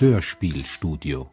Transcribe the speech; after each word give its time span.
Hörspielstudio. 0.00 1.28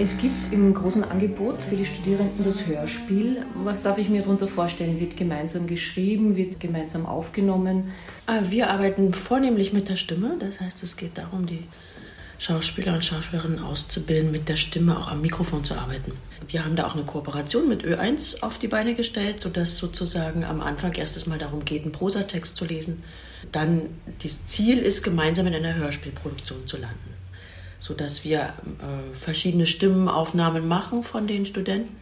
Es 0.00 0.18
gibt 0.18 0.52
im 0.52 0.74
großen 0.74 1.04
Angebot 1.04 1.62
für 1.62 1.76
die 1.76 1.86
Studierenden 1.86 2.44
das 2.44 2.66
Hörspiel. 2.66 3.46
Was 3.54 3.84
darf 3.84 3.98
ich 3.98 4.08
mir 4.08 4.22
darunter 4.22 4.48
vorstellen? 4.48 4.98
Wird 4.98 5.16
gemeinsam 5.16 5.68
geschrieben, 5.68 6.36
wird 6.36 6.58
gemeinsam 6.58 7.06
aufgenommen? 7.06 7.92
Ah, 8.26 8.40
wir 8.50 8.68
arbeiten 8.68 9.14
vornehmlich 9.14 9.72
mit 9.72 9.88
der 9.88 9.94
Stimme. 9.94 10.38
Das 10.40 10.60
heißt, 10.60 10.82
es 10.82 10.96
geht 10.96 11.16
darum, 11.16 11.46
die 11.46 11.62
Schauspieler 12.40 12.94
und 12.94 13.04
Schauspielerinnen 13.04 13.60
auszubilden, 13.60 14.32
mit 14.32 14.48
der 14.48 14.56
Stimme 14.56 14.98
auch 14.98 15.08
am 15.08 15.20
Mikrofon 15.20 15.62
zu 15.62 15.74
arbeiten. 15.74 16.14
Wir 16.48 16.64
haben 16.64 16.74
da 16.74 16.88
auch 16.88 16.96
eine 16.96 17.04
Kooperation 17.04 17.68
mit 17.68 17.84
Ö1 17.84 18.42
auf 18.42 18.58
die 18.58 18.66
Beine 18.66 18.94
gestellt, 18.94 19.38
sodass 19.38 19.76
sozusagen 19.76 20.42
am 20.42 20.60
Anfang 20.62 20.94
erstes 20.94 21.26
Mal 21.26 21.38
darum 21.38 21.64
geht, 21.64 21.84
einen 21.84 21.92
Prosatext 21.92 22.56
zu 22.56 22.64
lesen. 22.64 23.04
Dann 23.52 23.82
das 24.20 24.46
Ziel 24.46 24.78
ist, 24.78 25.04
gemeinsam 25.04 25.46
in 25.46 25.54
einer 25.54 25.76
Hörspielproduktion 25.76 26.66
zu 26.66 26.78
landen 26.78 27.21
sodass 27.82 28.22
wir 28.22 28.38
äh, 28.38 29.14
verschiedene 29.18 29.66
Stimmenaufnahmen 29.66 30.68
machen 30.68 31.02
von 31.02 31.26
den 31.26 31.44
Studenten. 31.44 31.96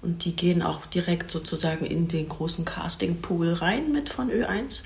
Und 0.00 0.24
die 0.24 0.36
gehen 0.36 0.62
auch 0.62 0.86
direkt 0.86 1.32
sozusagen 1.32 1.84
in 1.84 2.06
den 2.06 2.28
großen 2.28 2.64
Castingpool 2.64 3.52
rein 3.54 3.90
mit 3.90 4.10
von 4.10 4.30
Ö1, 4.30 4.82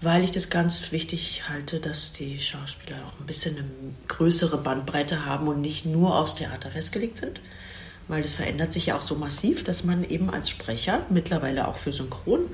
weil 0.00 0.24
ich 0.24 0.30
das 0.30 0.48
ganz 0.48 0.90
wichtig 0.90 1.50
halte, 1.50 1.80
dass 1.80 2.14
die 2.14 2.40
Schauspieler 2.40 2.96
auch 3.06 3.20
ein 3.20 3.26
bisschen 3.26 3.58
eine 3.58 3.66
größere 4.08 4.56
Bandbreite 4.56 5.26
haben 5.26 5.48
und 5.48 5.60
nicht 5.60 5.84
nur 5.84 6.16
aufs 6.16 6.36
Theater 6.36 6.70
festgelegt 6.70 7.18
sind. 7.18 7.42
Weil 8.08 8.22
das 8.22 8.32
verändert 8.32 8.72
sich 8.72 8.86
ja 8.86 8.96
auch 8.96 9.02
so 9.02 9.16
massiv, 9.16 9.64
dass 9.64 9.84
man 9.84 10.02
eben 10.02 10.30
als 10.30 10.48
Sprecher, 10.48 11.04
mittlerweile 11.10 11.68
auch 11.68 11.76
für 11.76 11.92
Synchron, 11.92 12.46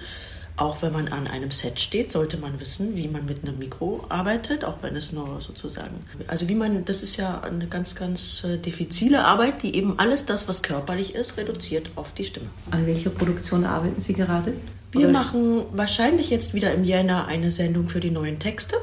auch 0.57 0.83
wenn 0.83 0.93
man 0.93 1.09
an 1.09 1.27
einem 1.27 1.51
Set 1.51 1.81
steht, 1.81 2.13
sollte 2.13 2.37
man 2.37 2.61
wissen, 2.61 2.97
wie 2.97 3.09
man 3.09 3.25
mit 3.27 3.43
einem 3.43 3.59
Mikro 3.59 4.05
arbeitet, 4.09 4.65
auch 4.65 4.83
wenn 4.83 4.95
es 4.95 5.13
nur 5.13 5.41
sozusagen. 5.41 6.05
Also 6.29 6.49
wie 6.49 6.55
man, 6.55 6.85
das 6.85 7.03
ist 7.03 7.17
ja 7.17 7.41
eine 7.41 7.67
ganz, 7.67 7.97
ganz 7.97 8.45
äh, 8.45 8.59
diffizile 8.59 9.25
Arbeit, 9.25 9.63
die 9.63 9.75
eben 9.75 9.99
alles 9.99 10.27
das, 10.27 10.47
was 10.47 10.63
körperlich 10.63 11.15
ist, 11.15 11.37
reduziert 11.37 11.91
auf 11.97 12.13
die 12.13 12.25
Stimme. 12.25 12.51
An 12.71 12.87
welcher 12.87 13.11
Produktion 13.11 13.65
arbeiten 13.65 14.01
Sie 14.01 14.13
gerade? 14.13 14.53
Wir 14.93 15.09
machen 15.09 15.65
wahrscheinlich 15.73 16.31
jetzt 16.31 16.55
wieder 16.55 16.73
im 16.73 16.85
Jänner 16.85 17.27
eine 17.27 17.51
Sendung 17.51 17.89
für 17.89 17.99
die 17.99 18.13
neuen 18.13 18.39
Texte. 18.39 18.77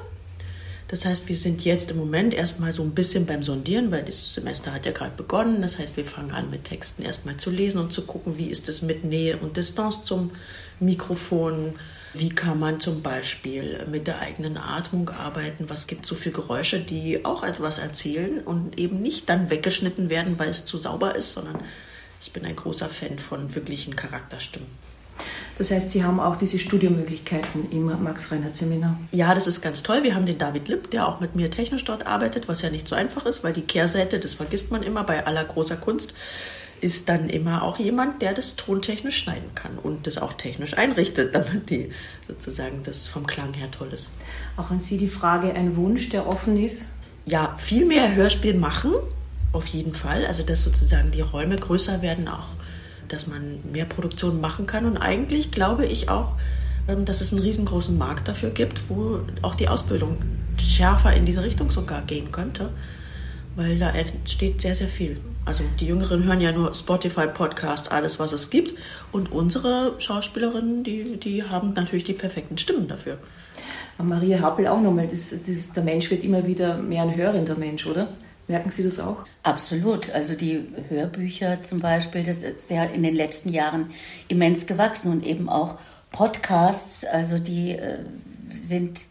Das 0.92 1.06
heißt, 1.06 1.30
wir 1.30 1.38
sind 1.38 1.64
jetzt 1.64 1.90
im 1.92 1.98
Moment 1.98 2.34
erstmal 2.34 2.74
so 2.74 2.84
ein 2.84 2.92
bisschen 2.92 3.26
beim 3.26 3.44
Sondieren, 3.44 3.92
weil 3.92 4.04
das 4.04 4.34
Semester 4.34 4.74
hat 4.74 4.86
ja 4.86 4.92
gerade 4.92 5.16
begonnen. 5.16 5.62
Das 5.62 5.80
heißt, 5.80 5.96
wir 5.96 6.04
fangen 6.04 6.32
an 6.32 6.50
mit 6.50 6.66
Texten 6.66 7.04
erstmal 7.04 7.38
zu 7.38 7.50
lesen 7.50 7.80
und 7.80 7.94
zu 7.94 8.02
gucken, 8.02 8.38
wie 8.38 8.48
ist 8.48 8.68
es 8.68 8.82
mit 8.82 9.06
Nähe 9.06 9.38
und 9.38 9.56
Distanz 9.56 10.04
zum 10.04 10.32
Mikrofon. 10.82 11.76
Wie 12.14 12.28
kann 12.28 12.60
man 12.60 12.82
zum 12.82 13.02
Beispiel 13.02 13.86
mit 13.90 14.06
der 14.06 14.20
eigenen 14.20 14.58
Atmung 14.58 15.10
arbeiten? 15.10 15.70
Was 15.70 15.88
gibt 15.88 16.04
es 16.04 16.10
so 16.10 16.16
für 16.16 16.32
Geräusche, 16.32 16.82
die 16.82 17.24
auch 17.24 17.44
etwas 17.44 17.78
erzählen 17.78 18.42
und 18.42 18.78
eben 18.78 19.02
nicht 19.02 19.30
dann 19.30 19.50
weggeschnitten 19.50 20.10
werden, 20.10 20.38
weil 20.40 20.50
es 20.50 20.66
zu 20.66 20.78
sauber 20.78 21.16
ist, 21.16 21.32
sondern 21.32 21.58
ich 22.20 22.34
bin 22.34 22.44
ein 22.44 22.58
großer 22.58 22.90
Fan 22.90 23.18
von 23.18 23.56
wirklichen 23.56 23.96
Charakterstimmen. 23.96 24.68
Das 25.62 25.70
heißt, 25.70 25.92
Sie 25.92 26.04
haben 26.04 26.20
auch 26.20 26.38
diese 26.38 26.58
Studiomöglichkeiten 26.58 27.70
im 27.70 27.86
Max-Reinhardt-Seminar? 27.86 29.00
Ja, 29.12 29.36
das 29.36 29.46
ist 29.46 29.62
ganz 29.62 29.84
toll. 29.84 30.02
Wir 30.02 30.16
haben 30.16 30.26
den 30.26 30.40
David 30.40 30.68
Lipp, 30.68 30.90
der 30.90 31.08
auch 31.08 31.20
mit 31.20 31.36
mir 31.36 31.52
technisch 31.52 31.84
dort 31.84 32.08
arbeitet, 32.08 32.48
was 32.48 32.64
ja 32.64 32.72
nicht 32.72 32.88
so 32.88 32.96
einfach 32.96 33.28
ist, 33.28 33.44
weil 33.44 33.54
die 33.54 33.62
Kehrseite, 33.62 34.18
das 34.18 34.34
vergisst 34.34 34.72
man 34.72 34.82
immer 34.82 35.04
bei 35.04 35.24
aller 35.24 35.44
großer 35.44 35.78
Kunst, 35.78 36.16
ist 36.82 37.10
dann 37.10 37.30
immer 37.30 37.62
auch 37.62 37.78
jemand, 37.78 38.24
der 38.24 38.34
das 38.34 38.56
tontechnisch 38.56 39.18
schneiden 39.18 39.54
kann 39.54 39.78
und 39.78 40.08
das 40.08 40.18
auch 40.18 40.34
technisch 40.34 40.76
einrichtet, 40.76 41.36
damit 41.36 41.70
die 41.70 41.92
sozusagen 42.28 42.82
das 42.82 43.08
vom 43.08 43.28
Klang 43.28 43.54
her 43.54 43.70
toll 43.70 43.90
ist. 43.94 44.10
Auch 44.58 44.72
an 44.72 44.80
Sie 44.80 44.98
die 44.98 45.10
Frage, 45.10 45.54
ein 45.54 45.76
Wunsch, 45.76 46.10
der 46.10 46.26
offen 46.26 46.58
ist? 46.58 46.94
Ja, 47.28 47.54
viel 47.60 47.86
mehr 47.86 48.16
Hörspiel 48.16 48.56
machen, 48.56 48.94
auf 49.54 49.68
jeden 49.68 49.94
Fall. 49.94 50.26
Also 50.26 50.42
dass 50.42 50.64
sozusagen 50.64 51.12
die 51.12 51.22
Räume 51.22 51.56
größer 51.56 52.02
werden 52.02 52.28
auch 52.30 52.48
dass 53.12 53.28
man 53.28 53.60
mehr 53.72 53.86
Produktion 53.86 54.42
machen 54.42 54.66
kann. 54.66 54.86
Und 54.86 54.98
eigentlich 54.98 55.52
glaube 55.52 55.86
ich 55.86 56.10
auch, 56.10 56.36
ähm, 56.88 57.06
dass 57.06 57.22
es 57.22 57.32
einen 57.32 57.42
riesengroßen 57.42 57.98
Markt 57.98 58.28
dafür 58.28 58.50
gibt, 58.50 58.90
wo 58.90 59.20
auch 59.42 59.56
die 59.56 59.68
Ausbildung 59.68 60.18
schärfer 60.58 61.14
in 61.14 61.26
diese 61.26 61.44
Richtung 61.44 61.72
sogar 61.72 62.02
gehen 62.04 62.32
könnte, 62.32 62.70
weil 63.56 63.80
da 63.80 63.92
entsteht 63.92 64.62
sehr, 64.62 64.76
sehr 64.76 64.88
viel. 64.88 65.20
Also 65.44 65.64
die 65.80 65.88
Jüngeren 65.88 66.24
hören 66.24 66.40
ja 66.40 66.52
nur 66.52 66.74
Spotify, 66.76 67.28
Podcast, 67.28 67.92
alles, 67.92 68.20
was 68.20 68.32
es 68.32 68.50
gibt. 68.50 68.74
Und 69.12 69.32
unsere 69.32 69.96
Schauspielerinnen, 70.00 70.84
die, 70.84 71.18
die 71.18 71.44
haben 71.44 71.74
natürlich 71.74 72.04
die 72.04 72.14
perfekten 72.14 72.58
Stimmen 72.58 72.88
dafür. 72.88 73.18
Maria 73.98 74.40
Happel 74.40 74.68
auch 74.68 74.82
nochmal, 74.82 75.08
das, 75.08 75.30
das, 75.30 75.74
der 75.74 75.84
Mensch 75.84 76.10
wird 76.10 76.24
immer 76.24 76.46
wieder 76.46 76.78
mehr 76.78 77.04
ein 77.04 77.16
hörender 77.16 77.56
Mensch, 77.56 77.86
oder? 77.86 78.08
Merken 78.52 78.70
Sie 78.70 78.84
das 78.84 79.00
auch? 79.00 79.24
Absolut. 79.44 80.14
Also 80.14 80.36
die 80.36 80.68
Hörbücher 80.90 81.64
zum 81.64 81.80
Beispiel, 81.80 82.24
das 82.24 82.44
ist 82.44 82.70
ja 82.70 82.84
in 82.84 83.02
den 83.02 83.16
letzten 83.16 83.48
Jahren 83.48 83.92
immens 84.28 84.68
gewachsen 84.68 85.10
und 85.10 85.26
eben 85.26 85.48
auch 85.48 85.78
Podcasts, 86.12 87.06
also 87.06 87.40
die 87.40 87.72
äh, 87.72 88.00
sind 88.54 89.04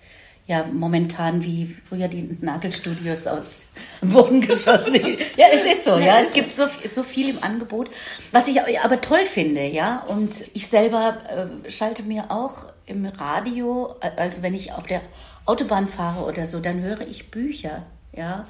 ja 0.46 0.66
momentan 0.70 1.42
wie 1.42 1.74
früher 1.88 2.08
die 2.08 2.36
Nagelstudios 2.42 3.26
aus 3.26 3.68
dem 4.02 4.10
Boden 4.10 4.40
geschossen. 4.46 5.16
ja, 5.38 5.46
es 5.54 5.64
ist 5.64 5.84
so, 5.84 5.96
ja, 5.96 6.20
es 6.20 6.34
gibt 6.34 6.52
so, 6.52 6.64
so 6.90 7.02
viel 7.02 7.30
im 7.30 7.42
Angebot, 7.42 7.88
was 8.32 8.46
ich 8.46 8.60
aber 8.60 9.00
toll 9.00 9.24
finde, 9.24 9.66
ja. 9.66 10.04
Und 10.06 10.44
ich 10.52 10.68
selber 10.68 11.16
äh, 11.64 11.70
schalte 11.70 12.02
mir 12.02 12.30
auch 12.30 12.66
im 12.84 13.06
Radio, 13.06 13.96
also 14.16 14.42
wenn 14.42 14.52
ich 14.52 14.74
auf 14.74 14.86
der 14.86 15.00
Autobahn 15.46 15.88
fahre 15.88 16.26
oder 16.26 16.44
so, 16.44 16.60
dann 16.60 16.82
höre 16.82 17.08
ich 17.08 17.30
Bücher, 17.30 17.86
ja 18.12 18.44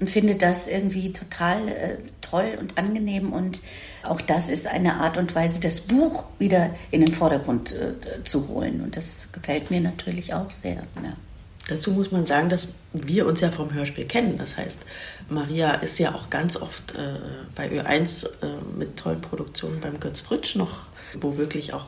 und 0.00 0.10
finde 0.10 0.36
das 0.36 0.68
irgendwie 0.68 1.12
total 1.12 1.68
äh, 1.68 1.96
toll 2.20 2.56
und 2.60 2.76
angenehm. 2.78 3.32
Und 3.32 3.62
auch 4.02 4.20
das 4.20 4.50
ist 4.50 4.66
eine 4.66 4.94
Art 4.94 5.16
und 5.16 5.34
Weise, 5.34 5.60
das 5.60 5.80
Buch 5.80 6.24
wieder 6.38 6.74
in 6.90 7.04
den 7.04 7.14
Vordergrund 7.14 7.72
äh, 7.72 8.22
zu 8.24 8.48
holen. 8.48 8.80
Und 8.82 8.96
das 8.96 9.28
gefällt 9.32 9.70
mir 9.70 9.80
natürlich 9.80 10.34
auch 10.34 10.50
sehr. 10.50 10.82
Ja. 11.02 11.12
Dazu 11.68 11.90
muss 11.90 12.12
man 12.12 12.26
sagen, 12.26 12.48
dass 12.48 12.68
wir 12.92 13.26
uns 13.26 13.40
ja 13.40 13.50
vom 13.50 13.72
Hörspiel 13.72 14.04
kennen. 14.04 14.38
Das 14.38 14.56
heißt, 14.56 14.78
Maria 15.28 15.72
ist 15.72 15.98
ja 15.98 16.14
auch 16.14 16.30
ganz 16.30 16.56
oft 16.56 16.94
äh, 16.94 17.18
bei 17.54 17.68
Ö1 17.68 18.26
äh, 18.26 18.28
mit 18.78 18.96
tollen 18.96 19.20
Produktionen 19.20 19.80
beim 19.80 19.98
Götz 19.98 20.20
Fritsch 20.20 20.54
noch, 20.54 20.86
wo 21.20 21.36
wirklich 21.36 21.72
auch 21.72 21.86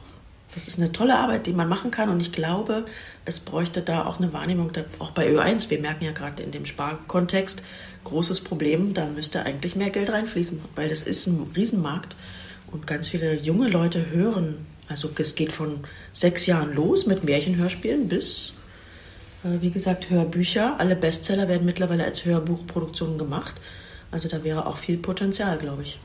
das 0.59 0.67
ist 0.67 0.81
eine 0.81 0.91
tolle 0.91 1.17
Arbeit, 1.17 1.47
die 1.47 1.53
man 1.53 1.69
machen 1.69 1.93
kann. 1.93 2.09
Und 2.09 2.21
ich 2.21 2.33
glaube, 2.33 2.85
es 3.25 3.39
bräuchte 3.39 3.81
da 3.81 4.07
auch 4.07 4.19
eine 4.19 4.33
Wahrnehmung, 4.33 4.73
auch 4.99 5.13
bei 5.13 5.31
Ö1. 5.31 5.71
Wir 5.71 5.79
merken 5.79 6.05
ja 6.05 6.11
gerade 6.11 6.43
in 6.43 6.51
dem 6.51 6.67
Sparkontext, 6.67 7.63
großes 8.03 8.41
Problem, 8.41 8.93
da 8.93 9.07
müsste 9.07 9.45
eigentlich 9.45 9.77
mehr 9.77 9.91
Geld 9.91 10.11
reinfließen, 10.11 10.61
weil 10.75 10.89
das 10.89 11.03
ist 11.03 11.29
ein 11.29 11.49
Riesenmarkt. 11.55 12.17
Und 12.73 12.89
ganz 12.89 13.07
viele 13.07 13.37
junge 13.37 13.69
Leute 13.69 14.11
hören. 14.11 14.67
Also 14.89 15.09
es 15.17 15.37
geht 15.37 15.53
von 15.53 15.81
sechs 16.13 16.47
Jahren 16.47 16.75
los 16.75 17.07
mit 17.07 17.23
Märchenhörspielen 17.23 18.09
bis, 18.09 18.55
äh, 19.45 19.63
wie 19.63 19.71
gesagt, 19.71 20.11
Hörbücher. 20.11 20.81
Alle 20.81 20.97
Bestseller 20.97 21.47
werden 21.47 21.67
mittlerweile 21.67 22.05
als 22.05 22.25
Hörbuchproduktionen 22.25 23.17
gemacht. 23.17 23.55
Also 24.11 24.29
da 24.29 24.43
wäre 24.43 24.67
auch 24.67 24.77
viel 24.77 24.99
Potenzial, 24.99 25.57
glaube 25.57 25.83
ich. 25.83 26.01